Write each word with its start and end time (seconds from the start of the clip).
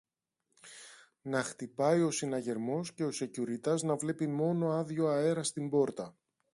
να 1.21 1.43
χτυπάει 1.43 2.01
ο 2.01 2.11
συναγερμός 2.11 2.93
και 2.93 3.03
ο 3.03 3.11
σεκιουριτάς 3.11 3.81
να 3.81 3.95
βλέπει 3.95 4.27
μόνο 4.27 4.69
άδειο 4.71 5.07
αέρα 5.07 5.43
στην 5.43 5.69
πόρτα 5.69 6.17